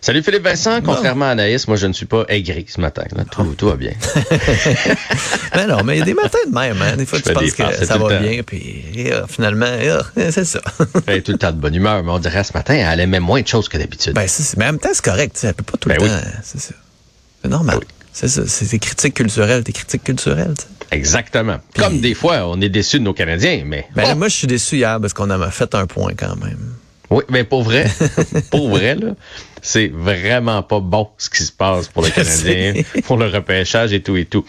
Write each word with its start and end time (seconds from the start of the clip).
Salut 0.00 0.22
Philippe 0.22 0.44
Vincent. 0.44 0.80
Contrairement 0.82 1.26
à 1.26 1.30
Anaïs, 1.30 1.66
moi 1.68 1.76
je 1.76 1.86
ne 1.86 1.92
suis 1.92 2.06
pas 2.06 2.24
aigri 2.28 2.64
ce 2.68 2.80
matin. 2.80 3.04
Tout, 3.30 3.54
tout, 3.56 3.68
va 3.68 3.76
bien. 3.76 3.92
mais 5.54 5.66
non, 5.68 5.82
mais 5.84 5.96
il 5.96 5.98
y 5.98 6.02
a 6.02 6.04
des 6.04 6.14
matins 6.14 6.38
de 6.46 6.54
même. 6.54 6.80
Hein. 6.80 6.96
Des 6.96 7.06
fois, 7.06 7.20
tu 7.20 7.32
penses 7.32 7.52
que 7.52 7.84
ça 7.84 7.98
va 7.98 8.18
bien, 8.18 8.42
puis 8.42 8.84
euh, 9.10 9.26
finalement, 9.28 9.66
euh, 9.66 10.02
c'est 10.30 10.44
ça. 10.44 10.60
elle 11.06 11.18
est 11.18 11.22
tout 11.22 11.32
le 11.32 11.38
temps 11.38 11.52
de 11.52 11.58
bonne 11.58 11.74
humeur, 11.74 12.02
mais 12.02 12.10
on 12.10 12.18
dirait 12.18 12.44
ce 12.44 12.52
matin, 12.52 12.74
elle 12.74 13.00
aimait 13.00 13.20
moins 13.20 13.42
de 13.42 13.48
choses 13.48 13.68
que 13.68 13.78
d'habitude. 13.78 14.14
Ben, 14.14 14.26
mais 14.56 14.64
en 14.64 14.72
même 14.72 14.78
temps, 14.78 14.90
c'est 14.92 15.04
correct. 15.04 15.38
Elle 15.42 15.54
peut 15.54 15.64
pas 15.64 15.78
tout 15.78 15.88
le 15.88 15.96
ben 15.96 16.06
temps. 16.06 16.28
C'est 16.42 16.60
ça. 16.60 16.74
C'est 17.42 17.50
normal. 17.50 17.80
C'est 18.12 18.28
ça. 18.28 18.42
C'est 18.46 18.70
des 18.70 18.78
critiques 18.78 19.14
culturelles, 19.14 19.62
des 19.62 19.72
critiques 19.72 20.04
culturelles. 20.04 20.54
Exactement. 20.90 21.58
Comme 21.76 22.00
des 22.00 22.14
fois, 22.14 22.46
on 22.48 22.60
est 22.60 22.68
déçu 22.68 22.98
de 22.98 23.04
nos 23.04 23.14
Canadiens, 23.14 23.62
mais. 23.66 23.86
Ben, 23.94 24.14
moi, 24.14 24.28
je 24.28 24.36
suis 24.36 24.46
déçu 24.46 24.76
hier 24.76 25.00
parce 25.00 25.12
qu'on 25.12 25.30
a 25.30 25.50
fait 25.50 25.74
un 25.74 25.86
point 25.86 26.12
quand 26.16 26.36
même. 26.36 26.74
Oui, 27.10 27.22
mais 27.28 27.44
pour 27.44 27.62
vrai, 27.62 27.86
pour 28.50 28.70
vrai, 28.70 28.94
là, 28.96 29.14
c'est 29.62 29.88
vraiment 29.88 30.62
pas 30.62 30.80
bon 30.80 31.08
ce 31.18 31.30
qui 31.30 31.42
se 31.42 31.52
passe 31.52 31.88
pour 31.88 32.02
le 32.02 32.10
Canadien, 32.14 32.82
pour 33.04 33.16
le 33.16 33.26
repêchage 33.26 33.92
et 33.92 34.02
tout 34.02 34.16
et 34.16 34.24
tout. 34.24 34.44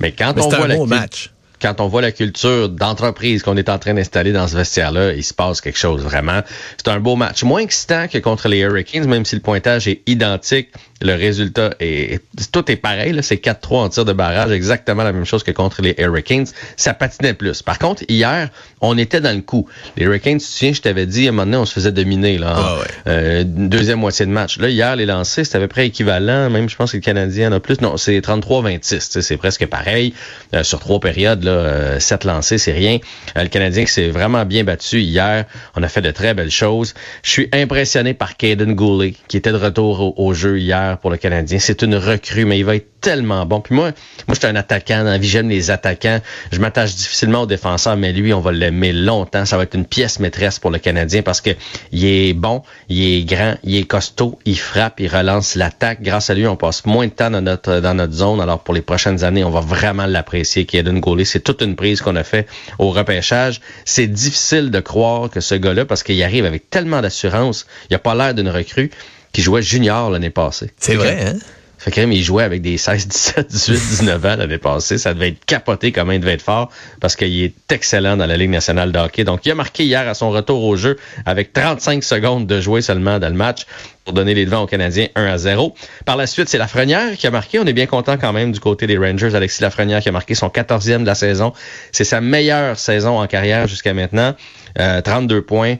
Mais 0.00 0.12
quand 0.12 0.34
on 0.38 0.48
voit 0.48 0.68
la 0.68 0.84
match. 0.84 1.30
Quand 1.60 1.80
on 1.80 1.88
voit 1.88 2.02
la 2.02 2.12
culture 2.12 2.68
d'entreprise 2.68 3.42
qu'on 3.42 3.56
est 3.56 3.68
en 3.68 3.78
train 3.78 3.94
d'installer 3.94 4.32
dans 4.32 4.48
ce 4.48 4.56
vestiaire-là, 4.56 5.12
il 5.12 5.24
se 5.24 5.34
passe 5.34 5.60
quelque 5.60 5.78
chose 5.78 6.02
vraiment. 6.02 6.40
C'est 6.76 6.88
un 6.88 7.00
beau 7.00 7.16
match, 7.16 7.42
moins 7.42 7.60
excitant 7.60 8.08
que 8.08 8.18
contre 8.18 8.48
les 8.48 8.58
Hurricanes, 8.58 9.06
même 9.06 9.24
si 9.24 9.34
le 9.34 9.42
pointage 9.42 9.88
est 9.88 10.02
identique 10.06 10.70
le 11.02 11.14
résultat 11.14 11.70
est, 11.80 12.22
tout 12.52 12.70
est 12.70 12.76
pareil. 12.76 13.18
C'est 13.22 13.42
4-3 13.42 13.76
en 13.76 13.88
tir 13.88 14.04
de 14.04 14.12
barrage, 14.12 14.50
exactement 14.50 15.02
la 15.02 15.12
même 15.12 15.24
chose 15.24 15.42
que 15.42 15.50
contre 15.50 15.82
les 15.82 15.94
Hurricanes. 15.98 16.46
Ça 16.76 16.94
patinait 16.94 17.34
plus. 17.34 17.62
Par 17.62 17.78
contre, 17.78 18.02
hier, 18.08 18.50
on 18.80 18.98
était 18.98 19.20
dans 19.20 19.34
le 19.34 19.42
coup. 19.42 19.66
Les 19.96 20.04
Hurricanes, 20.04 20.38
tu 20.38 20.46
te 20.46 20.50
souviens, 20.50 20.72
je 20.72 20.80
t'avais 20.82 21.06
dit, 21.06 21.26
à 21.26 21.30
un 21.30 21.32
moment 21.32 21.44
donné, 21.46 21.56
on 21.56 21.64
se 21.64 21.72
faisait 21.72 21.92
dominer 21.92 22.38
là, 22.38 22.54
ah 22.56 22.78
euh, 23.06 23.44
deuxième 23.46 23.98
moitié 23.98 24.26
de 24.26 24.30
match. 24.30 24.58
Là, 24.58 24.68
hier, 24.68 24.94
les 24.96 25.06
lancers, 25.06 25.44
c'était 25.44 25.56
à 25.56 25.60
peu 25.60 25.68
près 25.68 25.86
équivalent. 25.86 26.50
Même, 26.50 26.68
je 26.68 26.76
pense 26.76 26.92
que 26.92 26.98
le 26.98 27.02
Canadien 27.02 27.50
en 27.50 27.56
a 27.56 27.60
plus. 27.60 27.80
Non, 27.80 27.96
c'est 27.96 28.18
33-26. 28.20 29.20
C'est 29.20 29.36
presque 29.36 29.66
pareil. 29.66 30.12
Euh, 30.54 30.62
sur 30.64 30.80
trois 30.80 31.00
périodes, 31.00 31.44
là, 31.44 31.49
euh, 31.50 32.00
sept 32.00 32.24
lancés, 32.24 32.58
c'est 32.58 32.72
rien. 32.72 32.98
le 33.36 33.48
Canadien 33.48 33.84
qui 33.84 33.92
s'est 33.92 34.08
vraiment 34.08 34.44
bien 34.44 34.64
battu 34.64 35.00
hier. 35.00 35.44
On 35.76 35.82
a 35.82 35.88
fait 35.88 36.02
de 36.02 36.10
très 36.10 36.34
belles 36.34 36.50
choses. 36.50 36.94
Je 37.22 37.30
suis 37.30 37.48
impressionné 37.52 38.14
par 38.14 38.36
Caden 38.36 38.74
Goulet, 38.74 39.14
qui 39.28 39.36
était 39.36 39.52
de 39.52 39.56
retour 39.56 40.18
au 40.18 40.34
jeu 40.34 40.58
hier 40.58 40.98
pour 40.98 41.10
le 41.10 41.16
Canadien. 41.16 41.58
C'est 41.58 41.82
une 41.82 41.96
recrue, 41.96 42.44
mais 42.44 42.58
il 42.58 42.64
va 42.64 42.76
être 42.76 43.00
tellement 43.00 43.46
bon. 43.46 43.60
Puis 43.60 43.74
moi, 43.74 43.92
moi, 44.26 44.34
je 44.34 44.38
suis 44.38 44.46
un 44.46 44.56
attaquant. 44.56 44.98
Dans 45.04 45.10
la 45.10 45.18
vie, 45.18 45.28
j'aime 45.28 45.48
les 45.48 45.70
attaquants. 45.70 46.20
Je 46.52 46.60
m'attache 46.60 46.94
difficilement 46.94 47.42
aux 47.42 47.46
défenseurs, 47.46 47.96
mais 47.96 48.12
lui, 48.12 48.32
on 48.32 48.40
va 48.40 48.52
l'aimer 48.52 48.92
longtemps. 48.92 49.44
Ça 49.44 49.56
va 49.56 49.64
être 49.64 49.74
une 49.74 49.86
pièce 49.86 50.20
maîtresse 50.20 50.58
pour 50.58 50.70
le 50.70 50.78
Canadien 50.78 51.22
parce 51.22 51.40
que 51.40 51.50
il 51.92 52.04
est 52.04 52.32
bon, 52.34 52.62
il 52.88 53.02
est 53.02 53.24
grand, 53.24 53.54
il 53.64 53.76
est 53.76 53.84
costaud, 53.84 54.38
il 54.44 54.58
frappe, 54.58 55.00
il 55.00 55.08
relance 55.08 55.54
l'attaque. 55.54 56.02
Grâce 56.02 56.30
à 56.30 56.34
lui, 56.34 56.46
on 56.46 56.56
passe 56.56 56.84
moins 56.86 57.06
de 57.06 57.12
temps 57.12 57.30
dans 57.30 57.40
notre 57.40 57.80
dans 57.80 57.94
notre 57.94 58.12
zone. 58.12 58.40
Alors 58.40 58.60
pour 58.60 58.74
les 58.74 58.82
prochaines 58.82 59.24
années, 59.24 59.44
on 59.44 59.50
va 59.50 59.60
vraiment 59.60 60.06
l'apprécier. 60.06 60.64
Kaden 60.66 61.00
Goulet, 61.00 61.24
c'est 61.24 61.39
toute 61.40 61.62
une 61.62 61.76
prise 61.76 62.00
qu'on 62.00 62.16
a 62.16 62.24
fait 62.24 62.46
au 62.78 62.90
repêchage. 62.90 63.60
C'est 63.84 64.06
difficile 64.06 64.70
de 64.70 64.80
croire 64.80 65.30
que 65.30 65.40
ce 65.40 65.54
gars-là, 65.54 65.84
parce 65.84 66.02
qu'il 66.02 66.22
arrive 66.22 66.44
avec 66.44 66.70
tellement 66.70 67.00
d'assurance, 67.00 67.66
il 67.90 67.94
a 67.94 67.98
pas 67.98 68.14
l'air 68.14 68.34
d'une 68.34 68.48
recrue 68.48 68.90
qui 69.32 69.42
jouait 69.42 69.62
junior 69.62 70.10
l'année 70.10 70.30
passée. 70.30 70.70
C'est 70.78 70.96
vrai, 70.96 71.24
hein? 71.26 71.38
Fait 71.80 71.90
que 71.90 72.00
il 72.02 72.22
jouait 72.22 72.42
avec 72.44 72.60
des 72.60 72.76
16, 72.76 73.08
17, 73.08 73.46
18, 73.48 73.72
19 73.72 74.24
ans 74.26 74.36
l'année 74.36 74.58
passée. 74.58 74.98
Ça 74.98 75.14
devait 75.14 75.28
être 75.28 75.42
capoté 75.46 75.92
comment 75.92 76.12
il 76.12 76.20
devait 76.20 76.34
être 76.34 76.42
fort 76.42 76.70
parce 77.00 77.16
qu'il 77.16 77.42
est 77.42 77.54
excellent 77.72 78.18
dans 78.18 78.26
la 78.26 78.36
Ligue 78.36 78.50
nationale 78.50 78.92
de 78.92 78.98
hockey. 78.98 79.24
Donc, 79.24 79.46
il 79.46 79.52
a 79.52 79.54
marqué 79.54 79.84
hier 79.84 80.06
à 80.06 80.12
son 80.12 80.28
retour 80.28 80.62
au 80.62 80.76
jeu 80.76 80.98
avec 81.24 81.54
35 81.54 82.04
secondes 82.04 82.46
de 82.46 82.60
jouer 82.60 82.82
seulement 82.82 83.18
dans 83.18 83.30
le 83.30 83.34
match 83.34 83.62
pour 84.04 84.12
donner 84.12 84.34
les 84.34 84.44
devants 84.44 84.64
aux 84.64 84.66
Canadiens 84.66 85.08
1 85.14 85.24
à 85.24 85.38
0. 85.38 85.74
Par 86.04 86.18
la 86.18 86.26
suite, 86.26 86.50
c'est 86.50 86.58
Lafrenière 86.58 87.16
qui 87.16 87.26
a 87.26 87.30
marqué. 87.30 87.58
On 87.58 87.64
est 87.64 87.72
bien 87.72 87.86
content 87.86 88.18
quand 88.18 88.34
même 88.34 88.52
du 88.52 88.60
côté 88.60 88.86
des 88.86 88.98
Rangers. 88.98 89.34
Alexis 89.34 89.62
Lafrenière 89.62 90.02
qui 90.02 90.10
a 90.10 90.12
marqué 90.12 90.34
son 90.34 90.48
14e 90.48 91.00
de 91.00 91.06
la 91.06 91.14
saison. 91.14 91.54
C'est 91.92 92.04
sa 92.04 92.20
meilleure 92.20 92.78
saison 92.78 93.18
en 93.18 93.26
carrière 93.26 93.66
jusqu'à 93.66 93.94
maintenant. 93.94 94.34
Euh, 94.78 95.00
32 95.00 95.40
points, 95.40 95.76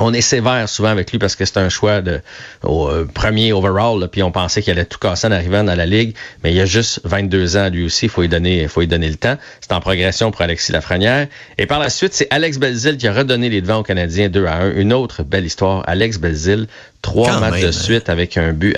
on 0.00 0.12
est 0.12 0.20
sévère 0.20 0.68
souvent 0.68 0.88
avec 0.88 1.10
lui 1.10 1.18
parce 1.18 1.36
que 1.36 1.44
c'est 1.44 1.58
un 1.58 1.68
choix 1.68 2.00
de 2.00 2.20
au, 2.62 2.88
euh, 2.88 3.08
premier 3.12 3.52
overall, 3.52 4.08
puis 4.10 4.22
on 4.22 4.32
pensait 4.32 4.62
qu'il 4.62 4.72
allait 4.72 4.84
tout 4.84 4.98
casser 4.98 5.26
en 5.26 5.32
arrivant 5.32 5.64
dans 5.64 5.74
la 5.74 5.86
ligue, 5.86 6.14
mais 6.42 6.52
il 6.52 6.60
a 6.60 6.66
juste 6.66 7.00
22 7.04 7.56
ans 7.56 7.68
lui 7.68 7.84
aussi, 7.84 8.06
il 8.06 8.08
faut 8.08 8.22
lui 8.22 8.28
donner, 8.28 8.66
faut 8.68 8.80
lui 8.80 8.88
donner 8.88 9.08
le 9.08 9.16
temps. 9.16 9.36
C'est 9.60 9.72
en 9.72 9.80
progression 9.80 10.30
pour 10.30 10.42
Alexis 10.42 10.72
Lafrenière. 10.72 11.28
Et 11.58 11.66
par 11.66 11.78
la 11.78 11.90
suite, 11.90 12.14
c'est 12.14 12.26
Alex 12.30 12.58
Belzil 12.58 12.96
qui 12.96 13.06
a 13.06 13.12
redonné 13.12 13.48
les 13.48 13.60
devants 13.60 13.78
aux 13.78 13.82
Canadiens 13.82 14.28
2 14.28 14.46
à 14.46 14.56
1. 14.56 14.72
Une 14.74 14.92
autre 14.92 15.22
belle 15.22 15.44
histoire. 15.44 15.82
Alex 15.86 16.18
Belzil, 16.18 16.66
trois 17.02 17.38
matchs 17.40 17.60
de 17.60 17.68
hein. 17.68 17.72
suite 17.72 18.08
avec 18.08 18.36
un 18.36 18.52
but. 18.52 18.76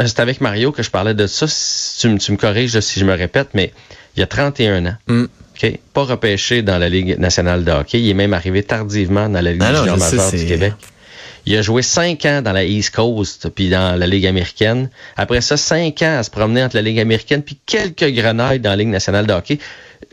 c'est 0.00 0.20
avec 0.20 0.40
Mario 0.40 0.72
que 0.72 0.82
je 0.82 0.90
parlais 0.90 1.14
de 1.14 1.26
ça. 1.26 1.46
Tu, 1.98 2.08
me 2.08 2.36
corriges 2.36 2.78
si 2.80 3.00
je 3.00 3.04
me 3.04 3.14
répète, 3.14 3.48
mais 3.54 3.72
il 4.16 4.20
y 4.20 4.22
a 4.22 4.26
31 4.26 4.86
ans. 4.86 4.96
Mm. 5.06 5.24
Pas 5.92 6.04
repêché 6.04 6.62
dans 6.62 6.78
la 6.78 6.88
Ligue 6.88 7.18
nationale 7.18 7.64
de 7.64 7.72
hockey. 7.72 8.00
Il 8.00 8.08
est 8.08 8.14
même 8.14 8.34
arrivé 8.34 8.62
tardivement 8.62 9.28
dans 9.28 9.40
la 9.40 9.52
Ligue 9.52 9.62
ah 9.64 9.96
majeure 9.96 10.30
du 10.32 10.46
Québec. 10.46 10.74
Il 11.44 11.56
a 11.56 11.62
joué 11.62 11.82
cinq 11.82 12.24
ans 12.24 12.40
dans 12.40 12.52
la 12.52 12.64
East 12.64 12.94
Coast 12.94 13.48
puis 13.48 13.68
dans 13.68 13.98
la 13.98 14.06
Ligue 14.06 14.26
américaine. 14.26 14.90
Après 15.16 15.40
ça, 15.40 15.56
cinq 15.56 16.02
ans 16.02 16.18
à 16.18 16.22
se 16.22 16.30
promener 16.30 16.62
entre 16.62 16.76
la 16.76 16.82
Ligue 16.82 17.00
américaine 17.00 17.42
puis 17.42 17.58
quelques 17.66 18.10
grenades 18.10 18.60
dans 18.60 18.70
la 18.70 18.76
Ligue 18.76 18.88
nationale 18.88 19.26
de 19.26 19.32
hockey. 19.32 19.58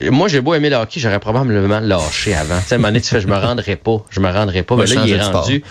Moi, 0.02 0.28
j'ai 0.28 0.42
beau 0.42 0.54
aimer 0.54 0.70
le 0.70 0.78
hockey, 0.78 1.00
j'aurais 1.00 1.20
probablement 1.20 1.80
lâché 1.80 2.34
avant. 2.34 2.60
Tu 2.60 2.68
sais, 2.68 2.74
à 2.74 2.76
un 2.76 2.78
moment 2.80 2.90
donné, 2.90 3.02
tu 3.02 3.10
fais, 3.10 3.22
je 3.22 3.28
me 3.28 3.38
rendrai 3.38 3.76
pas, 3.76 4.04
je 4.10 4.20
me 4.20 4.32
rendrai 4.32 4.64
pas. 4.64 4.76
Mais 4.76 4.86
là, 4.86 5.04
il 5.06 5.14
est 5.14 5.22
rendu 5.22 5.64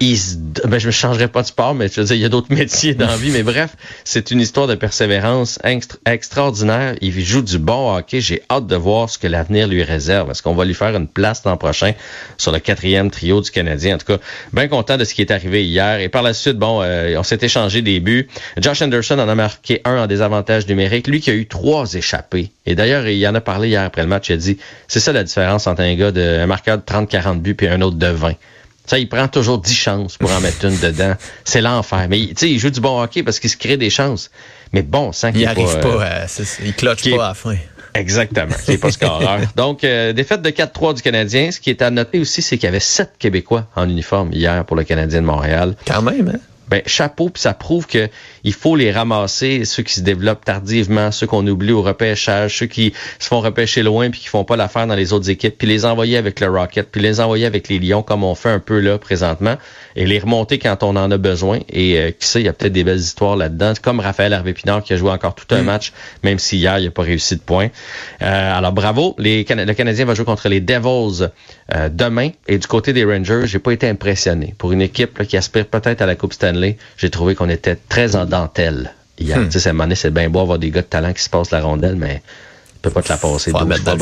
ben, 0.00 0.78
je 0.78 0.86
ne 0.86 0.92
changerai 0.92 1.28
pas 1.28 1.42
de 1.42 1.46
sport, 1.46 1.74
mais 1.74 1.88
je 1.88 2.00
veux 2.00 2.06
dire, 2.06 2.16
il 2.16 2.22
y 2.22 2.24
a 2.24 2.28
d'autres 2.28 2.54
métiers 2.54 2.94
dans 2.94 3.06
la 3.06 3.16
vie. 3.16 3.30
Mais 3.30 3.42
bref, 3.42 3.76
c'est 4.04 4.30
une 4.30 4.40
histoire 4.40 4.66
de 4.66 4.74
persévérance 4.74 5.58
extraordinaire. 6.04 6.96
Il 7.00 7.18
joue 7.24 7.42
du 7.42 7.58
bon 7.58 7.94
hockey. 7.94 8.20
J'ai 8.20 8.42
hâte 8.50 8.66
de 8.66 8.76
voir 8.76 9.08
ce 9.08 9.18
que 9.18 9.26
l'avenir 9.26 9.68
lui 9.68 9.82
réserve. 9.82 10.30
Est-ce 10.30 10.42
qu'on 10.42 10.54
va 10.54 10.64
lui 10.64 10.74
faire 10.74 10.94
une 10.94 11.08
place 11.08 11.42
l'an 11.44 11.56
prochain 11.56 11.92
sur 12.36 12.52
le 12.52 12.58
quatrième 12.58 13.10
trio 13.10 13.40
du 13.40 13.50
Canadien? 13.50 13.94
En 13.94 13.98
tout 13.98 14.06
cas, 14.06 14.18
bien 14.52 14.68
content 14.68 14.96
de 14.96 15.04
ce 15.04 15.14
qui 15.14 15.22
est 15.22 15.30
arrivé 15.30 15.64
hier. 15.64 16.00
Et 16.00 16.08
par 16.08 16.22
la 16.22 16.34
suite, 16.34 16.58
bon, 16.58 16.82
euh, 16.82 17.16
on 17.16 17.22
s'est 17.22 17.38
échangé 17.40 17.80
des 17.80 18.00
buts. 18.00 18.28
Josh 18.58 18.82
Anderson 18.82 19.18
en 19.18 19.28
a 19.28 19.34
marqué 19.34 19.80
un 19.84 20.02
en 20.02 20.06
désavantage 20.06 20.66
numérique. 20.66 21.06
Lui 21.06 21.20
qui 21.20 21.30
a 21.30 21.34
eu 21.34 21.46
trois 21.46 21.94
échappés. 21.94 22.50
Et 22.66 22.74
d'ailleurs, 22.74 23.08
il 23.08 23.26
en 23.26 23.34
a 23.34 23.40
parlé 23.40 23.68
hier 23.68 23.82
après 23.82 24.02
le 24.02 24.08
match. 24.08 24.28
Il 24.28 24.34
a 24.34 24.36
dit, 24.36 24.58
c'est 24.88 25.00
ça 25.00 25.12
la 25.12 25.24
différence 25.24 25.66
entre 25.66 25.82
un 25.82 25.94
gars 25.94 26.12
de, 26.12 26.20
un 26.20 26.46
marqueur 26.46 26.76
de 26.76 26.82
30-40 26.82 27.38
buts 27.38 27.56
et 27.60 27.68
un 27.68 27.80
autre 27.80 27.96
de 27.96 28.08
20. 28.08 28.34
Ça, 28.86 28.98
il 28.98 29.08
prend 29.08 29.28
toujours 29.28 29.58
10 29.58 29.74
chances 29.74 30.16
pour 30.16 30.30
en 30.30 30.40
mettre 30.40 30.64
une 30.64 30.78
dedans. 30.78 31.14
C'est 31.44 31.60
l'enfer. 31.60 32.06
Mais 32.08 32.18
tu 32.28 32.34
sais, 32.36 32.50
il 32.50 32.58
joue 32.58 32.70
du 32.70 32.80
bon 32.80 33.02
hockey 33.02 33.22
parce 33.22 33.40
qu'il 33.40 33.50
se 33.50 33.56
crée 33.56 33.76
des 33.76 33.90
chances. 33.90 34.30
Mais 34.72 34.82
bon, 34.82 35.12
sans 35.12 35.32
qu'il 35.32 35.42
il 35.42 35.46
arrive 35.46 35.80
pas, 35.80 35.88
euh, 35.88 36.26
il 36.64 36.74
cloche 36.74 37.10
pas 37.10 37.24
à 37.24 37.28
la 37.28 37.34
fin. 37.34 37.56
Exactement. 37.94 38.54
C'est 38.62 38.78
pas 38.78 38.90
scoreur. 38.90 39.40
Donc, 39.56 39.82
euh, 39.84 40.12
défaite 40.12 40.42
de 40.42 40.50
4-3 40.50 40.94
du 40.94 41.02
Canadien. 41.02 41.50
Ce 41.50 41.60
qui 41.60 41.70
est 41.70 41.82
à 41.82 41.90
noter 41.90 42.20
aussi, 42.20 42.42
c'est 42.42 42.58
qu'il 42.58 42.66
y 42.66 42.68
avait 42.68 42.80
sept 42.80 43.12
Québécois 43.18 43.66
en 43.74 43.88
uniforme 43.88 44.32
hier 44.32 44.64
pour 44.64 44.76
le 44.76 44.84
Canadien 44.84 45.22
de 45.22 45.26
Montréal. 45.26 45.74
Quand 45.86 46.02
même, 46.02 46.32
hein? 46.34 46.38
Ben, 46.68 46.82
chapeau, 46.86 47.30
puis 47.30 47.40
ça 47.40 47.54
prouve 47.54 47.86
que 47.86 48.08
il 48.42 48.52
faut 48.52 48.76
les 48.76 48.90
ramasser, 48.90 49.64
ceux 49.64 49.82
qui 49.82 49.94
se 49.94 50.00
développent 50.00 50.44
tardivement, 50.44 51.10
ceux 51.12 51.26
qu'on 51.26 51.46
oublie 51.46 51.72
au 51.72 51.82
repêchage, 51.82 52.58
ceux 52.58 52.66
qui 52.66 52.92
se 53.18 53.28
font 53.28 53.40
repêcher 53.40 53.82
loin 53.82 54.10
puis 54.10 54.20
qui 54.20 54.28
font 54.28 54.44
pas 54.44 54.56
l'affaire 54.56 54.86
dans 54.86 54.94
les 54.94 55.12
autres 55.12 55.30
équipes, 55.30 55.56
puis 55.58 55.66
les 55.66 55.84
envoyer 55.84 56.16
avec 56.16 56.40
le 56.40 56.48
Rocket, 56.48 56.88
puis 56.90 57.00
les 57.00 57.20
envoyer 57.20 57.46
avec 57.46 57.68
les 57.68 57.78
Lions 57.78 58.02
comme 58.02 58.24
on 58.24 58.34
fait 58.34 58.50
un 58.50 58.58
peu 58.58 58.80
là 58.80 58.98
présentement, 58.98 59.56
et 59.94 60.06
les 60.06 60.18
remonter 60.18 60.58
quand 60.58 60.82
on 60.82 60.96
en 60.96 61.10
a 61.10 61.18
besoin. 61.18 61.60
Et 61.68 61.98
euh, 61.98 62.10
qui 62.10 62.26
sait, 62.26 62.40
il 62.40 62.46
y 62.46 62.48
a 62.48 62.52
peut-être 62.52 62.72
des 62.72 62.84
belles 62.84 62.98
histoires 62.98 63.36
là-dedans, 63.36 63.72
comme 63.80 64.00
Raphaël 64.00 64.32
Harvey-Pinard 64.32 64.82
qui 64.82 64.92
a 64.92 64.96
joué 64.96 65.10
encore 65.10 65.34
tout 65.34 65.52
un 65.54 65.62
mm. 65.62 65.66
match, 65.66 65.92
même 66.22 66.38
si 66.38 66.58
hier 66.58 66.78
il 66.78 66.86
n'a 66.86 66.90
pas 66.90 67.02
réussi 67.02 67.36
de 67.36 67.40
point. 67.40 67.68
Euh, 68.22 68.58
alors 68.58 68.72
bravo, 68.72 69.14
les 69.18 69.44
le 69.48 69.72
Canadien 69.72 70.04
va 70.04 70.14
jouer 70.14 70.24
contre 70.24 70.48
les 70.48 70.60
Devils 70.60 71.28
euh, 71.74 71.88
demain, 71.88 72.30
et 72.48 72.58
du 72.58 72.66
côté 72.66 72.92
des 72.92 73.04
Rangers, 73.04 73.42
j'ai 73.44 73.58
pas 73.58 73.72
été 73.72 73.88
impressionné. 73.88 74.54
Pour 74.58 74.72
une 74.72 74.82
équipe 74.82 75.22
qui 75.24 75.36
aspire 75.36 75.66
peut-être 75.66 76.02
à 76.02 76.06
la 76.06 76.14
Coupe 76.14 76.32
Stanley 76.32 76.55
j'ai 76.96 77.10
trouvé 77.10 77.34
qu'on 77.34 77.48
était 77.48 77.76
très 77.76 78.16
en 78.16 78.26
dentelle 78.26 78.92
hier. 79.18 79.38
Hmm. 79.38 79.48
Tu 79.48 79.52
sais, 79.52 79.94
c'est 79.94 80.10
bien 80.10 80.28
beau 80.28 80.40
avoir 80.40 80.58
des 80.58 80.70
gars 80.70 80.82
de 80.82 80.86
talent 80.86 81.12
qui 81.12 81.22
se 81.22 81.30
passent 81.30 81.50
la 81.50 81.60
rondelle, 81.60 81.96
mais 81.96 82.22
peux 82.88 82.94
pas 82.94 83.02
te 83.02 83.08
la 83.08 83.16
passer. 83.16 83.50
Faut 83.50 83.64
mettre 83.64 83.84
dans 83.84 83.94
le 83.94 83.98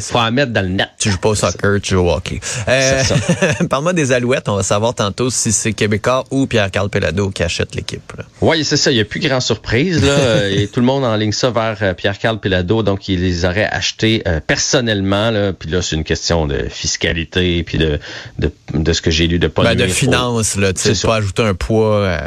Faut 0.00 0.30
mettre 0.30 0.52
dans 0.52 0.62
le 0.62 0.68
net. 0.68 0.88
Tu 0.98 1.10
joues 1.10 1.18
pas 1.18 1.30
au 1.30 1.34
soccer, 1.34 1.80
tu 1.80 1.94
joues 1.94 2.00
au 2.00 2.12
hockey. 2.12 2.40
Euh, 2.68 3.02
Parle-moi 3.70 3.92
des 3.92 4.12
Alouettes. 4.12 4.48
On 4.48 4.56
va 4.56 4.62
savoir 4.62 4.94
tantôt 4.94 5.30
si 5.30 5.52
c'est 5.52 5.72
Québécois 5.72 6.24
ou 6.30 6.46
Pierre-Carl 6.46 6.88
Pelado 6.88 7.30
qui 7.30 7.42
achète 7.42 7.74
l'équipe. 7.74 8.12
Oui, 8.40 8.64
c'est 8.64 8.76
ça. 8.76 8.90
Il 8.90 8.94
n'y 8.94 9.00
a 9.00 9.04
plus 9.04 9.20
grand 9.20 9.40
surprise. 9.40 10.02
Là. 10.02 10.48
Et 10.50 10.68
tout 10.68 10.80
le 10.80 10.86
monde 10.86 11.04
en 11.04 11.16
ligne 11.16 11.32
ça 11.32 11.50
vers 11.50 11.76
euh, 11.82 11.94
Pierre-Carl 11.94 12.40
Pelado. 12.40 12.82
Donc, 12.82 13.08
il 13.08 13.20
les 13.20 13.44
aurait 13.44 13.68
achetés 13.70 14.22
euh, 14.26 14.40
personnellement. 14.44 15.30
Là. 15.30 15.52
Puis 15.52 15.68
là, 15.68 15.82
c'est 15.82 15.96
une 15.96 16.04
question 16.04 16.46
de 16.46 16.68
fiscalité 16.68 17.62
puis 17.64 17.78
de, 17.78 17.98
de, 18.38 18.50
de 18.72 18.92
ce 18.92 19.02
que 19.02 19.10
j'ai 19.10 19.26
lu 19.26 19.38
de 19.38 19.48
Paul 19.48 19.64
ben, 19.64 19.76
De 19.76 19.86
finances. 19.86 20.56
Là, 20.56 20.72
tu 20.72 20.94
sais, 20.94 21.06
pas 21.06 21.16
ajouter 21.16 21.42
un 21.42 21.54
poids... 21.54 22.18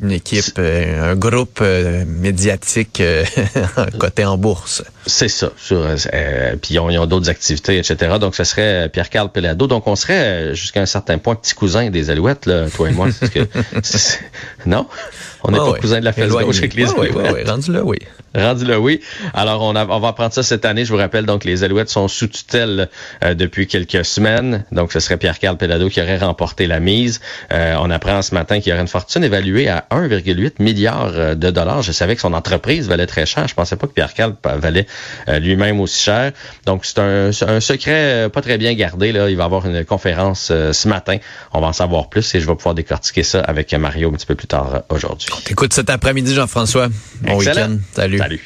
une 0.00 0.12
équipe, 0.12 0.58
un 0.58 1.14
groupe 1.16 1.62
médiatique 2.06 3.02
coté 3.98 4.24
en 4.24 4.38
bourse. 4.38 4.82
C'est 5.06 5.28
ça. 5.28 5.50
puis 6.60 6.74
ils 6.74 6.78
ont, 6.78 7.06
d'autres 7.06 7.30
activités, 7.30 7.78
etc. 7.78 8.18
Donc, 8.20 8.34
ce 8.34 8.44
serait 8.44 8.88
Pierre-Carl 8.90 9.30
Pelado. 9.30 9.66
Donc, 9.66 9.86
on 9.86 9.96
serait 9.96 10.54
jusqu'à 10.54 10.82
un 10.82 10.86
certain 10.86 11.18
point 11.18 11.34
petit 11.34 11.54
cousin 11.54 11.90
des 11.90 12.10
Alouettes, 12.10 12.46
là, 12.46 12.68
toi 12.70 12.90
et 12.90 12.92
moi. 12.92 13.08
que, 13.32 13.40
non? 14.66 14.86
On 15.44 15.50
n'est 15.50 15.58
pas 15.58 15.74
cousin 15.74 16.00
de 16.00 16.04
la 16.04 16.12
fête 16.12 16.28
gauche 16.28 16.58
avec 16.58 16.74
les 16.74 16.86
Oui, 16.92 17.08
oui, 17.14 17.22
oui. 17.34 17.44
Rendu 17.44 17.72
là, 17.72 17.84
oui. 17.84 17.98
Rendu 18.34 18.64
là, 18.66 18.78
oui. 18.78 19.00
Alors, 19.32 19.62
on, 19.62 19.74
on 19.74 20.00
va 20.00 20.08
apprendre 20.08 20.32
ça 20.32 20.42
cette 20.42 20.64
année. 20.64 20.84
Je 20.84 20.92
vous 20.92 20.98
rappelle, 20.98 21.24
donc, 21.24 21.44
les 21.44 21.64
Alouettes 21.64 21.88
sont 21.88 22.08
sous 22.08 22.26
tutelle 22.26 22.88
euh, 23.24 23.34
depuis 23.34 23.66
quelques 23.66 24.04
semaines. 24.04 24.64
Donc, 24.70 24.92
ce 24.92 25.00
serait 25.00 25.16
Pierre-Carl 25.16 25.56
Pelado 25.56 25.88
qui 25.88 26.00
aurait 26.00 26.18
remporté 26.18 26.66
la 26.66 26.78
mise. 26.80 27.20
Euh, 27.52 27.76
on 27.80 27.90
apprend 27.90 28.20
ce 28.20 28.34
matin 28.34 28.60
qu'il 28.60 28.70
y 28.70 28.72
aurait 28.72 28.82
une 28.82 28.88
fortune 28.88 29.24
évaluée 29.24 29.68
à 29.68 29.86
1,8 29.90 30.62
milliard 30.62 31.12
euh, 31.14 31.34
de 31.34 31.50
dollars. 31.50 31.82
Je 31.82 31.92
savais 31.92 32.16
que 32.16 32.20
son 32.20 32.34
entreprise 32.34 32.88
valait 32.88 33.06
très 33.06 33.24
cher. 33.24 33.48
Je 33.48 33.54
pensais 33.54 33.76
pas 33.76 33.86
que 33.86 33.92
Pierre-Carl 33.92 34.34
valait 34.44 34.86
lui-même 35.40 35.80
aussi 35.80 36.02
cher. 36.02 36.32
Donc, 36.66 36.84
c'est 36.84 36.98
un, 36.98 37.30
un, 37.30 37.60
secret 37.60 38.28
pas 38.32 38.42
très 38.42 38.58
bien 38.58 38.74
gardé. 38.74 39.12
Là. 39.12 39.30
Il 39.30 39.36
va 39.36 39.44
y 39.44 39.46
avoir 39.46 39.66
une 39.66 39.84
conférence 39.84 40.52
ce 40.72 40.88
matin. 40.88 41.16
On 41.52 41.60
va 41.60 41.68
en 41.68 41.72
savoir 41.72 42.08
plus 42.08 42.34
et 42.34 42.40
je 42.40 42.46
vais 42.46 42.54
pouvoir 42.54 42.74
décortiquer 42.74 43.22
ça 43.22 43.40
avec 43.40 43.72
Mario 43.74 44.10
un 44.10 44.12
petit 44.12 44.26
peu 44.26 44.34
plus 44.34 44.46
tard 44.46 44.82
aujourd'hui. 44.90 45.27
Écoute 45.50 45.72
cet 45.72 45.90
après-midi, 45.90 46.34
Jean-François? 46.34 46.88
Bon 47.22 47.36
week-end. 47.38 47.78
Salut. 47.92 48.18
Salut. 48.18 48.40